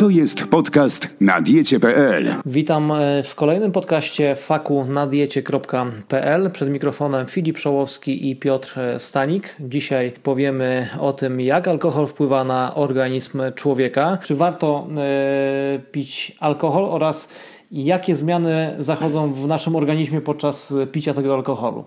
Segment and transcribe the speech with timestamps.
[0.00, 2.34] To jest podcast na diecie.pl.
[2.46, 6.50] Witam e, w kolejnym podcaście faku na diecie.pl.
[6.50, 9.56] Przed mikrofonem Filip Szołowski i Piotr e, Stanik.
[9.60, 14.18] Dzisiaj powiemy o tym, jak alkohol wpływa na organizm człowieka.
[14.22, 17.28] Czy warto e, pić alkohol oraz
[17.72, 21.84] jakie zmiany zachodzą w naszym organizmie podczas picia tego alkoholu?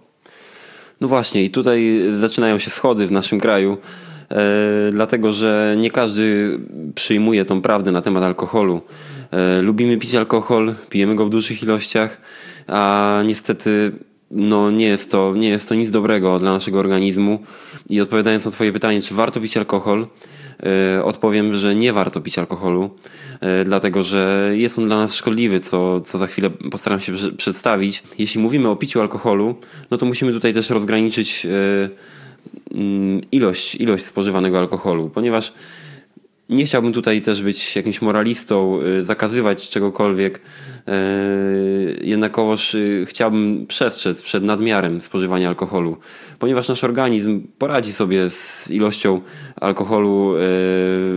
[1.02, 3.78] No właśnie, i tutaj zaczynają się schody w naszym kraju.
[4.32, 6.60] E, dlatego że nie każdy
[6.96, 8.82] przyjmuje tą prawdę na temat alkoholu.
[9.32, 12.22] E, lubimy pić alkohol, pijemy go w dużych ilościach,
[12.68, 13.92] a niestety
[14.32, 17.40] no nie jest to, nie jest to nic dobrego dla naszego organizmu.
[17.90, 20.08] I odpowiadając na Twoje pytanie, czy warto pić alkohol,
[20.98, 22.90] e, odpowiem, że nie warto pić alkoholu,
[23.66, 28.04] dlatego że jest on dla nas szkodliwy, co, co za chwilę postaram się przedstawić.
[28.20, 29.56] Jeśli mówimy o piciu alkoholu,
[29.92, 31.90] no to musimy tutaj też rozgraniczyć Mm,
[33.32, 35.54] ilość, ilość spożywanego alkoholu, ponieważ
[36.50, 44.22] nie chciałbym tutaj też być jakimś moralistą, y, zakazywać czegokolwiek, y, jednakowoż y, chciałbym przestrzec
[44.22, 45.98] przed nadmiarem spożywania alkoholu,
[46.40, 49.22] ponieważ nasz organizm poradzi sobie z ilością
[49.62, 50.34] alkoholu,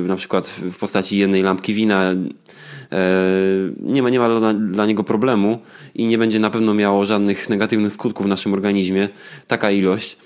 [0.07, 2.15] na przykład w postaci jednej lampki wina.
[3.81, 5.59] Nie ma, nie ma dla, dla niego problemu
[5.95, 9.09] i nie będzie na pewno miało żadnych negatywnych skutków w naszym organizmie
[9.47, 10.17] taka ilość.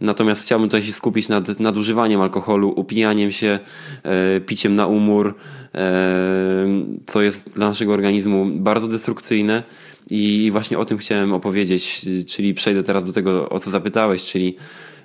[0.00, 3.58] Natomiast chciałbym tutaj się skupić nad nadużywaniem alkoholu, upijaniem się,
[4.02, 5.34] e, piciem na umór,
[5.74, 6.66] e,
[7.06, 9.62] co jest dla naszego organizmu bardzo destrukcyjne.
[10.10, 14.56] I właśnie o tym chciałem opowiedzieć, czyli przejdę teraz do tego, o co zapytałeś, czyli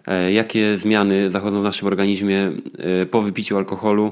[0.08, 2.52] e, jakie zmiany zachodzą w naszym organizmie
[3.02, 4.12] e, po wypiciu alkoholu.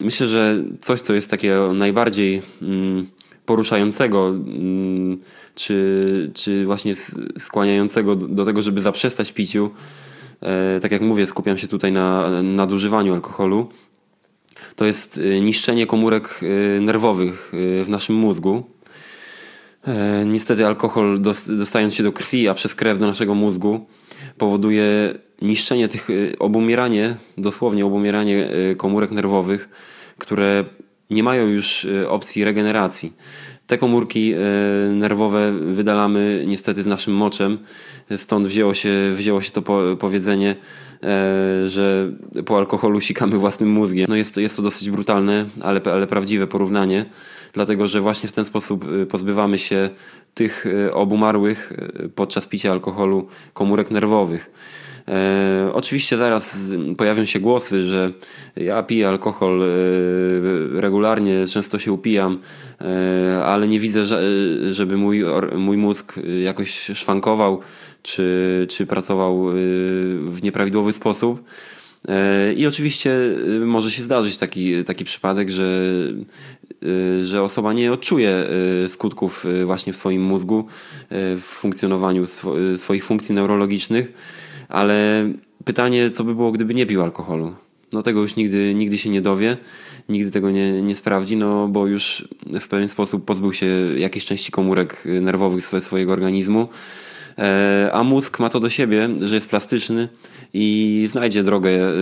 [0.00, 3.06] Myślę, że coś, co jest takie najbardziej mm,
[3.46, 5.18] poruszającego, mm,
[5.54, 6.94] czy, czy właśnie
[7.38, 9.70] skłaniającego do tego, żeby zaprzestać piciu.
[10.42, 13.68] E, tak jak mówię, skupiam się tutaj na nadużywaniu alkoholu.
[14.76, 17.52] To jest e, niszczenie komórek e, nerwowych
[17.84, 18.62] w naszym mózgu.
[20.26, 23.86] Niestety alkohol dostając się do krwi, a przez krew do naszego mózgu
[24.38, 26.08] powoduje niszczenie tych,
[26.38, 29.68] obumieranie, dosłownie obumieranie komórek nerwowych,
[30.18, 30.64] które
[31.10, 33.12] nie mają już opcji regeneracji.
[33.66, 34.34] Te komórki
[34.92, 37.58] nerwowe wydalamy niestety z naszym moczem,
[38.16, 39.62] stąd wzięło się, wzięło się to
[39.96, 40.56] powiedzenie,
[41.02, 42.12] e, że
[42.46, 44.06] po alkoholu sikamy własnym mózgiem.
[44.08, 47.04] No jest, jest to dosyć brutalne, ale, ale prawdziwe porównanie,
[47.52, 49.90] dlatego że właśnie w ten sposób pozbywamy się
[50.34, 51.72] tych obumarłych
[52.14, 54.50] podczas picia alkoholu komórek nerwowych.
[55.08, 56.56] E, oczywiście zaraz
[56.96, 58.12] pojawią się głosy, że
[58.56, 62.38] ja piję alkohol e, regularnie, często się upijam,
[62.80, 64.06] e, ale nie widzę,
[64.70, 65.24] żeby mój,
[65.56, 67.60] mój mózg jakoś szwankował
[68.02, 69.46] czy, czy pracował
[70.26, 71.44] w nieprawidłowy sposób.
[72.56, 73.10] I oczywiście
[73.60, 75.90] może się zdarzyć taki, taki przypadek, że,
[77.24, 78.48] że osoba nie odczuje
[78.88, 80.66] skutków właśnie w swoim mózgu,
[81.10, 82.24] w funkcjonowaniu
[82.76, 84.12] swoich funkcji neurologicznych
[84.68, 85.28] ale
[85.64, 87.54] pytanie, co by było, gdyby nie pił alkoholu?
[87.92, 89.56] No tego już nigdy, nigdy się nie dowie,
[90.08, 92.28] nigdy tego nie, nie sprawdzi, no bo już
[92.60, 93.66] w pewien sposób pozbył się
[93.96, 96.68] jakiejś części komórek nerwowych swojego organizmu.
[97.38, 100.08] E, a mózg ma to do siebie, że jest plastyczny
[100.54, 101.92] i znajdzie drogę, e,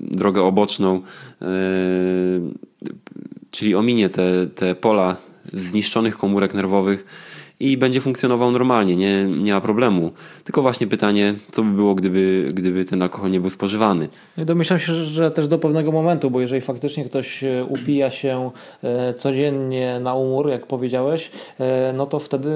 [0.00, 1.02] drogę oboczną,
[1.42, 1.46] e,
[3.50, 5.16] czyli ominie te, te pola
[5.52, 7.04] zniszczonych komórek nerwowych
[7.60, 10.10] i będzie funkcjonował normalnie, nie, nie ma problemu.
[10.44, 14.08] Tylko właśnie pytanie, co by było, gdyby, gdyby ten alkohol nie był spożywany.
[14.36, 18.50] No domyślam się, że też do pewnego momentu, bo jeżeli faktycznie ktoś e, upija się
[18.82, 22.50] e, codziennie na umór, jak powiedziałeś, e, no to wtedy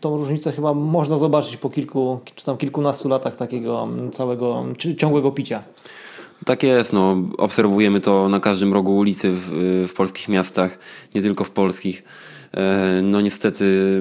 [0.00, 4.64] tą różnicę chyba można zobaczyć po kilku czy tam kilkunastu latach takiego całego
[4.96, 5.62] ciągłego picia.
[6.44, 9.50] Tak jest, no, obserwujemy to na każdym rogu ulicy w,
[9.88, 10.78] w polskich miastach,
[11.14, 12.02] nie tylko w polskich.
[12.56, 14.00] E, no niestety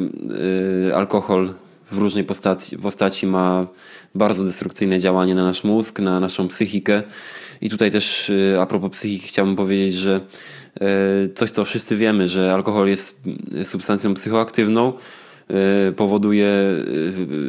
[0.89, 1.53] e, alkohol
[1.91, 3.67] w różnej postaci, postaci ma
[4.15, 7.03] bardzo destrukcyjne działanie na nasz mózg, na naszą psychikę.
[7.61, 10.21] I tutaj też e, a propos psychiki chciałbym powiedzieć, że
[11.35, 13.21] coś co wszyscy wiemy, że alkohol jest
[13.63, 14.93] substancją psychoaktywną,
[15.95, 16.49] powoduje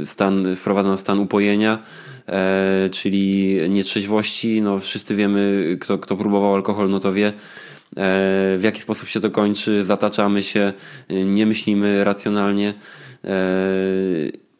[0.05, 1.83] stan, wprowadza stan upojenia,
[2.91, 4.63] czyli nietrzeźwości.
[4.63, 7.33] No wszyscy wiemy, kto, kto próbował alkohol, no to wie,
[8.59, 10.73] w jaki sposób się to kończy, zataczamy się,
[11.11, 12.75] nie myślimy racjonalnie.
[13.25, 13.31] E,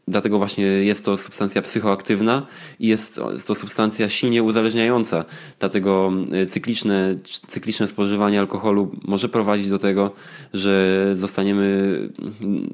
[0.09, 2.47] dlatego właśnie jest to substancja psychoaktywna
[2.81, 5.25] i jest to substancja silnie uzależniająca.
[5.59, 7.17] Dlatego e, cykliczne,
[7.49, 10.11] cykliczne spożywanie alkoholu może prowadzić do tego,
[10.55, 11.99] że zostaniemy,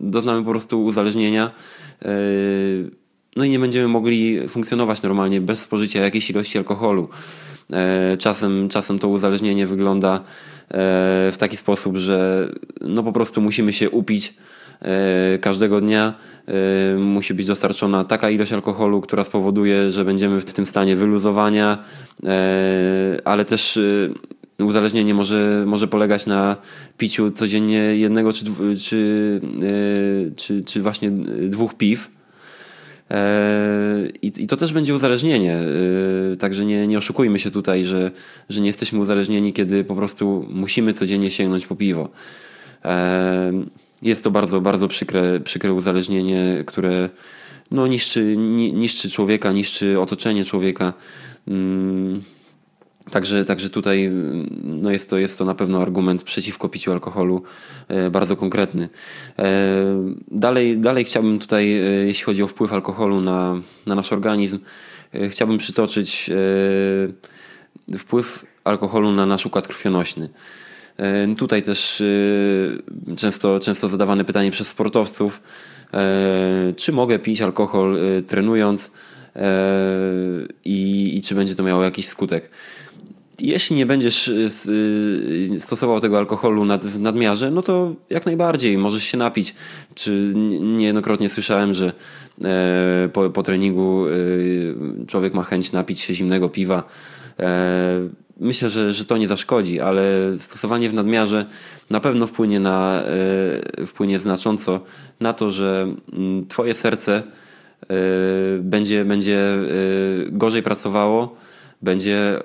[0.00, 1.50] doznamy po prostu uzależnienia.
[3.36, 7.08] No i nie będziemy mogli funkcjonować normalnie bez spożycia jakiejś ilości alkoholu.
[8.18, 10.20] Czasem, czasem to uzależnienie wygląda
[10.70, 12.48] w taki sposób, że
[12.80, 14.34] no po prostu musimy się upić
[15.40, 16.14] każdego dnia.
[16.98, 21.78] Musi być dostarczona taka ilość alkoholu, która spowoduje, że będziemy w tym stanie wyluzowania,
[23.24, 23.78] ale też
[24.58, 26.56] uzależnienie może, może polegać na
[26.98, 28.44] piciu codziennie jednego czy,
[28.84, 31.10] czy, e, czy, czy właśnie
[31.48, 32.13] dwóch piw.
[33.10, 35.58] E, I, I to też będzie uzależnienie.
[36.32, 38.10] E, także nie, nie oszukujmy się tutaj, że,
[38.48, 42.08] że nie jesteśmy uzależnieni, kiedy po prostu musimy codziennie sięgnąć po piwo.
[44.02, 47.08] Jest to bardzo, bardzo przykre, przykre uzależnienie, które
[47.70, 48.36] no, niszczy,
[48.72, 50.92] niszczy człowieka, niszczy otoczenie człowieka.
[53.10, 54.10] Także, także tutaj
[54.62, 57.42] no jest, to, jest to na pewno argument przeciwko piciu alkoholu
[57.88, 58.88] e, bardzo konkretny.
[59.38, 59.44] E,
[60.30, 64.58] dalej, dalej chciałbym tutaj, e, jeśli chodzi o wpływ alkoholu na, na nasz organizm,
[65.30, 66.30] chciałbym przytoczyć
[67.98, 70.28] wpływ alkoholu na nasz układ krwionośny.
[71.36, 72.02] Tutaj też
[73.16, 75.42] często, często zadawane pytanie przez sportowców,
[76.76, 78.90] czy mogę pić alkohol trenując
[80.64, 82.50] i, i czy będzie to miało jakiś skutek
[83.40, 84.50] jeśli nie będziesz y,
[85.56, 89.54] y, stosował tego alkoholu nad, w nadmiarze, no to jak najbardziej możesz się napić.
[89.94, 91.92] Czy niejednokrotnie słyszałem, że
[92.44, 96.82] e, po, po treningu e, człowiek ma chęć napić się zimnego piwa.
[97.40, 98.08] E,
[98.40, 100.02] myślę, że, że to nie zaszkodzi, ale
[100.38, 101.46] stosowanie w nadmiarze
[101.90, 103.04] na pewno wpłynie, na,
[103.86, 104.80] wpłynie znacząco
[105.20, 107.22] na to, że mm, twoje serce
[108.60, 109.58] będzie, będzie
[110.30, 111.36] gorzej pracowało,
[111.82, 112.40] będzie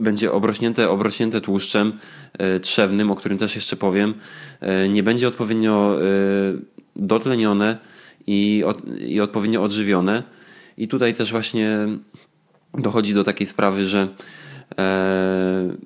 [0.00, 1.98] będzie obrośnięte, obrośnięte tłuszczem
[2.38, 4.14] e, trzewnym, o którym też jeszcze powiem,
[4.60, 6.04] e, nie będzie odpowiednio e,
[6.96, 7.78] dotlenione
[8.26, 8.64] i,
[8.98, 10.22] i odpowiednio odżywione.
[10.78, 11.88] I tutaj też właśnie
[12.74, 14.08] dochodzi do takiej sprawy, że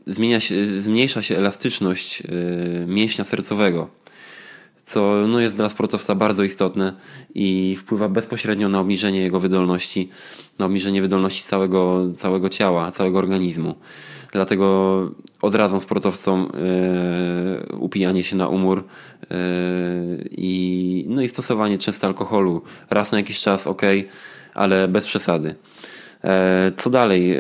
[0.07, 2.23] zmienia się, zmniejsza się elastyczność
[2.87, 3.91] mięśnia sercowego,
[4.91, 6.93] co no, jest dla sportowca bardzo istotne
[7.35, 10.09] i wpływa bezpośrednio na obniżenie jego wydolności,
[10.59, 13.75] na obniżenie wydolności całego, całego ciała, całego organizmu.
[14.33, 15.11] Dlatego
[15.43, 16.49] odradzam sportowcom
[17.71, 18.85] yy, upijanie się na umór
[19.21, 19.37] yy,
[20.31, 22.63] i, no i stosowanie często alkoholu.
[22.91, 23.83] Raz na jakiś czas ok,
[24.55, 25.55] ale bez przesady.
[26.25, 26.31] Yy,
[26.77, 27.37] co dalej?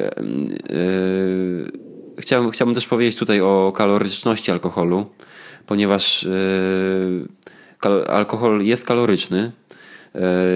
[2.18, 5.06] Chciałbym, chciałbym też powiedzieć tutaj o kaloryczności alkoholu,
[5.66, 6.28] ponieważ
[8.08, 9.52] alkohol jest kaloryczny.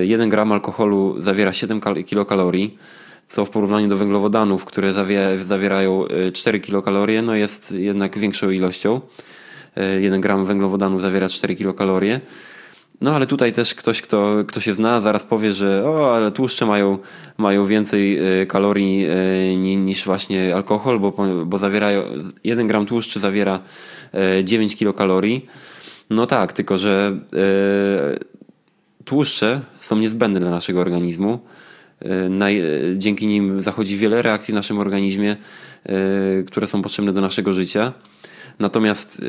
[0.03, 2.79] 1 gram alkoholu zawiera 7 kilokalorii
[3.27, 4.95] co w porównaniu do węglowodanów, które
[5.45, 9.01] zawierają 4 e, kilokalorie, no jest jednak większą ilością.
[10.01, 12.21] 1 e, gram węglowodanów zawiera 4 kilokalorie.
[13.01, 16.67] No ale tutaj też ktoś, kto, kto się zna, zaraz powie, że o, ale tłuszcze
[16.67, 16.99] mają,
[17.39, 19.07] mają więcej e, kalorii
[19.57, 21.13] niż właśnie alkohol, bo,
[21.47, 22.03] bo zawierają,
[22.45, 23.61] 1 gram tłuszczy zawiera
[24.45, 25.47] 9 kilokalorii.
[26.11, 27.19] No tak, tylko że
[29.05, 31.39] tłuszcze są niezbędne dla naszego organizmu.
[32.03, 35.37] E, dzięki nim zachodzi wiele reakcji w naszym organizmie,
[35.87, 37.93] e, które są potrzebne do naszego życia.
[38.59, 39.23] Natomiast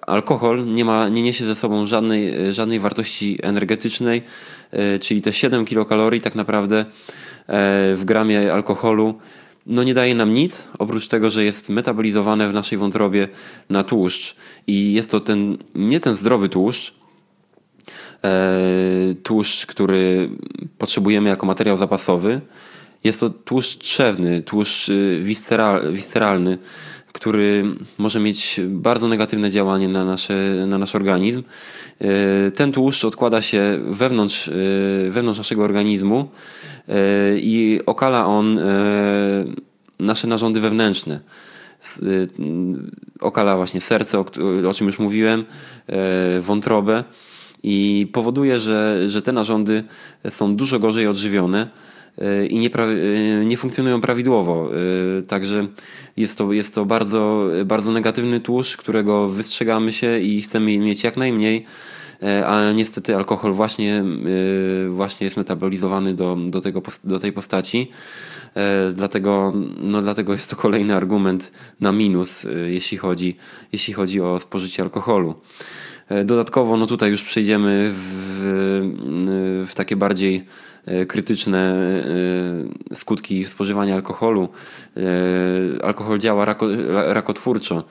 [0.00, 4.22] alkohol nie, ma, nie niesie ze sobą żadnej, żadnej wartości energetycznej,
[5.00, 6.84] czyli te 7 kilokalorii tak naprawdę
[7.94, 9.18] w gramie alkoholu
[9.66, 13.28] no nie daje nam nic, oprócz tego, że jest metabolizowane w naszej wątrobie
[13.70, 14.36] na tłuszcz.
[14.66, 16.94] I jest to ten, nie ten zdrowy tłuszcz,
[18.24, 20.30] E, tłuszcz, który
[20.78, 22.40] potrzebujemy jako materiał zapasowy.
[23.04, 25.22] Jest to tłuszcz trzewny, tłuszcz y,
[25.90, 26.58] wisceralny,
[27.12, 27.64] który
[27.98, 31.42] może mieć bardzo negatywne działanie na, nasze, na nasz organizm.
[32.00, 36.28] E, ten tłuszcz odkłada się wewnątrz, y, wewnątrz naszego organizmu
[37.36, 38.60] i okala on
[39.98, 41.20] nasze narządy wewnętrzne.
[42.02, 42.28] Y,
[43.20, 44.18] okala właśnie serce,
[44.68, 45.44] o, czym już mówiłem,
[46.40, 47.04] wątrobę
[47.62, 49.84] i powoduje, że, że te narządy
[50.30, 51.68] są dużo gorzej odżywione
[52.48, 54.70] i nie, e, nie funkcjonują prawidłowo.
[55.18, 55.66] E, także
[56.16, 61.16] jest to, jest to bardzo, bardzo negatywny tłuszcz, którego wystrzegamy się i chcemy mieć jak
[61.16, 61.66] najmniej,
[62.46, 64.04] ale niestety alkohol właśnie,
[64.88, 67.90] właśnie jest metabolizowany do, do, tego, do tej postaci.
[68.94, 73.36] Dlatego, no dlatego jest to kolejny argument na minus, jeśli chodzi,
[73.72, 75.34] jeśli chodzi o spożycie alkoholu.
[76.24, 80.44] Dodatkowo, no tutaj już przejdziemy w, w takie bardziej
[81.08, 81.74] krytyczne
[82.90, 84.48] e, skutki spożywania alkoholu.
[85.82, 87.84] Alkohol działa rako, rakotwórczo.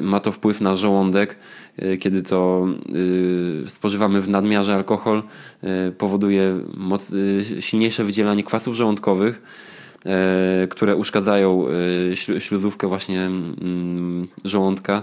[0.00, 1.38] Ma to wpływ na żołądek,
[2.00, 2.66] kiedy to
[3.66, 5.22] spożywamy w nadmiarze alkohol,
[5.98, 7.12] powoduje moc,
[7.60, 9.42] silniejsze wydzielanie kwasów żołądkowych
[10.70, 11.66] które uszkadzają
[12.38, 15.02] śluzówkę właśnie mm, żołądka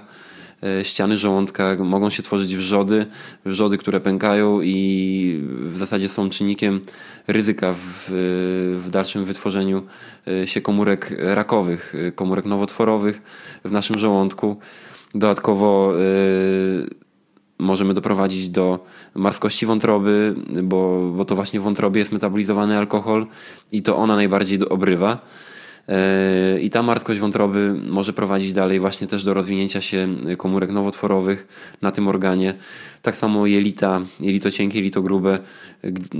[0.84, 3.06] ściany żołądka, mogą się tworzyć wrzody,
[3.46, 6.80] wrzody, które pękają i w zasadzie są czynnikiem
[7.28, 8.10] ryzyka w,
[8.86, 9.84] w dalszym wytworzeniu
[10.46, 13.22] się komórek rakowych, komórek nowotworowych
[13.66, 14.58] w naszym żołądku.
[15.16, 15.94] Dodatkowo
[17.60, 18.86] możemy doprowadzić do
[19.16, 23.28] marskości wątroby, bo, bo to właśnie w wątrobie jest metabolizowany alkohol
[23.72, 25.20] i to ona najbardziej obrywa.
[25.90, 31.48] E, I ta martwość wątroby może prowadzić dalej właśnie też do rozwinięcia się komórek nowotworowych
[31.82, 32.54] na tym organie.
[33.02, 35.40] Tak samo jelita, jelito cienkie, jelito grube.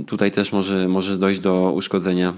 [0.06, 2.34] Tutaj też może, może dojść do uszkodzenia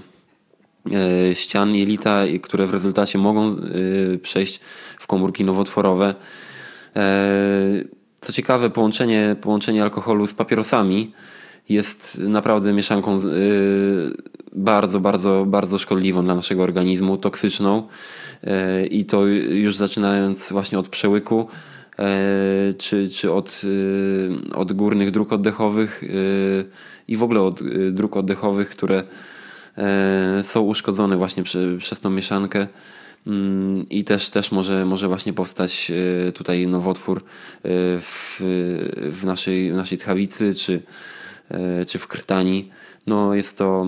[0.91, 4.59] e, ścian jelita, które w rezultacie mogą e, przejść
[4.99, 6.15] w komórki nowotworowe.
[8.21, 11.13] Co ciekawe, połączenie, połączenie alkoholu z papierosami
[11.69, 13.21] jest naprawdę mieszanką
[14.53, 17.87] bardzo, bardzo, bardzo szkodliwą dla naszego organizmu, toksyczną.
[18.43, 21.47] E, i to już zaczynając właśnie od przełyku
[21.99, 22.07] e,
[22.77, 23.61] czy, czy od,
[24.55, 26.03] od górnych dróg oddechowych
[27.07, 27.61] i w ogóle od
[27.91, 29.03] dróg oddechowych, które
[30.43, 32.67] są uszkodzone właśnie przy, przez tą mieszankę.
[33.27, 35.91] Mm, i też, też może, może właśnie powstać
[36.33, 37.23] tutaj nowotwór
[37.63, 38.35] w,
[39.11, 40.81] w, naszej, w naszej tchawicy czy,
[41.87, 42.69] czy w krtani.
[43.07, 43.87] No jest to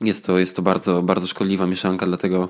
[0.00, 2.48] jest to, jest to bardzo, bardzo szkodliwa mieszanka, dlatego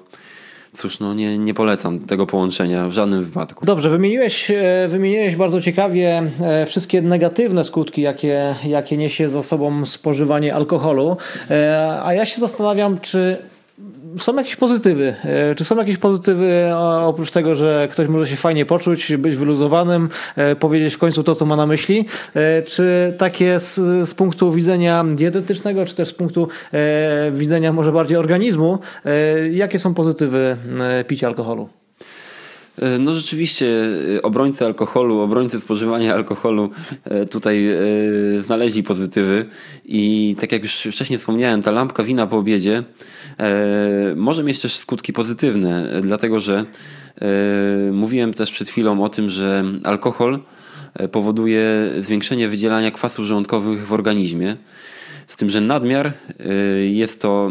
[0.72, 3.66] cóż, no nie, nie polecam tego połączenia w żadnym wypadku.
[3.66, 9.84] Dobrze, wymieniłeś, e, wymieniłeś bardzo ciekawie e, wszystkie negatywne skutki, jakie, jakie niesie za sobą
[9.84, 11.16] spożywanie alkoholu,
[11.50, 13.51] e, a ja się zastanawiam, czy
[14.16, 15.14] są jakieś pozytywy?
[15.24, 20.08] E, czy są jakieś pozytywy oprócz tego, że ktoś może się fajnie poczuć, być wyluzowanym,
[20.36, 22.06] e, powiedzieć w końcu to, co ma na myśli?
[22.34, 23.74] E, czy takie z,
[24.08, 26.48] z punktu widzenia dietetycznego, czy też z punktu
[27.32, 28.78] widzenia może bardziej organizmu,
[29.50, 30.56] jakie są pozytywy
[31.06, 31.68] picia alkoholu?
[32.78, 33.66] E, no rzeczywiście
[34.16, 36.70] e, obrońcy alkoholu, obrońcy spożywania alkoholu
[37.04, 37.68] e, tutaj
[38.40, 39.44] znaleźli pozytywy
[39.84, 42.82] i tak jak już wcześniej wspomniałem, ta lampka wina po obiedzie
[44.16, 46.64] może mieć też skutki pozytywne, dlatego że
[47.92, 50.40] mówiłem też przed chwilą o tym, że alkohol
[51.12, 54.56] powoduje zwiększenie wydzielania kwasów żołądkowych w organizmie,
[55.28, 56.12] z tym, że nadmiar
[56.90, 57.50] jest to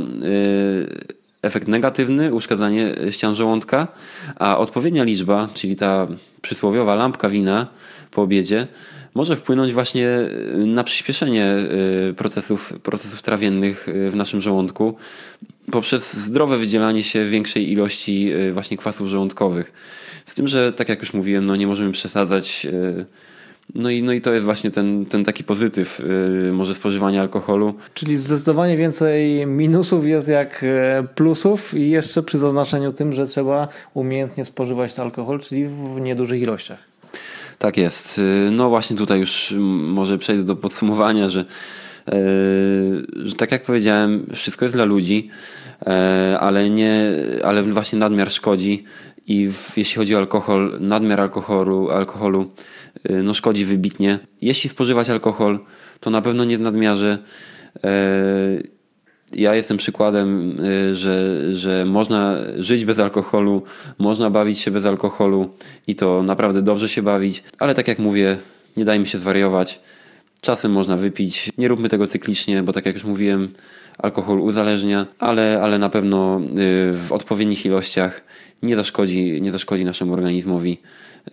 [1.41, 3.88] efekt negatywny, uszkadzanie ścian żołądka,
[4.36, 6.07] a odpowiednia liczba, czyli ta
[6.41, 7.67] przysłowiowa lampka wina
[8.12, 8.67] po obiedzie,
[9.15, 10.07] może wpłynąć właśnie
[10.57, 11.55] na przyspieszenie
[12.17, 14.95] procesów, procesów trawiennych w naszym żołądku
[15.72, 19.74] poprzez zdrowe wydzielanie się większej ilości właśnie kwasów żołądkowych.
[20.25, 22.68] Z tym, że tak jak już mówiłem, no nie możemy przesadzać
[23.75, 26.01] no i, no i to jest właśnie ten, ten taki pozytyw
[26.44, 27.74] yy, może spożywania alkoholu.
[27.94, 33.68] Czyli zdecydowanie więcej minusów jest jak e, plusów i jeszcze przy zaznaczeniu tym, że trzeba
[33.94, 36.80] umiejętnie spożywać alkohol, czyli w niedużych ilościach.
[37.60, 38.18] Tak jest.
[38.18, 41.46] Y, no właśnie tutaj już może przejdę do podsumowania, że,
[43.24, 45.29] że tak jak powiedziałem, wszystko jest dla ludzi,
[45.86, 45.91] yy,
[46.39, 48.84] ale, nie, ale właśnie nadmiar szkodzi
[49.27, 52.51] i w, jeśli chodzi o alkohol, nadmiar alkoholu, alkoholu
[53.10, 54.20] Y, no szkodzi wybitnie.
[54.41, 55.60] Jeśli spożywać alkohol,
[56.00, 57.17] to na pewno nie w nadmiarze.
[59.34, 60.58] Ja jestem przykładem,
[60.93, 63.63] że, że można żyć bez alkoholu,
[63.98, 65.50] można bawić się bez alkoholu
[65.88, 68.38] i to naprawdę dobrze się bawić, ale tak jak mówię,
[68.77, 69.79] nie dajmy się zwariować.
[70.41, 73.53] Czasem można wypić, nie róbmy tego cyklicznie, bo tak jak już mówiłem,
[73.98, 76.41] alkohol uzależnia, ale, ale na pewno
[76.93, 78.24] w odpowiednich ilościach
[78.63, 80.77] nie zaszkodzi, nie zaszkodzi naszemu organizmowi.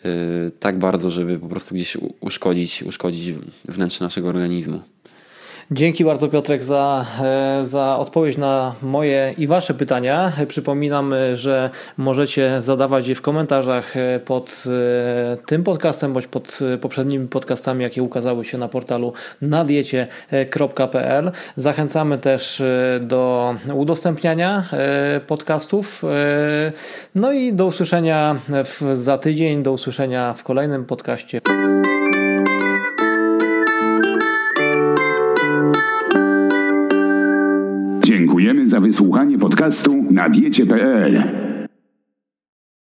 [0.05, 3.35] Y, tak bardzo, żeby po prostu gdzieś uszkodzić, uszkodzić
[3.69, 4.81] wnętrze naszego organizmu.
[5.71, 10.33] Dzięki bardzo Piotrek za, e, za odpowiedź na moje i Wasze pytania.
[10.49, 17.29] Przypominam, że możecie zadawać je w komentarzach e, pod e, tym podcastem bądź pod poprzednimi
[17.29, 21.31] podcastami, jakie ukazały się na portalu nadiecie.pl.
[21.57, 22.63] Zachęcamy też
[23.01, 24.65] do udostępniania
[25.27, 26.03] podcastów.
[27.15, 31.41] No i do usłyszenia w, za tydzień, do usłyszenia w kolejnym podcaście.
[38.81, 41.48] Wysłuchanie podcastu na diecie.pl.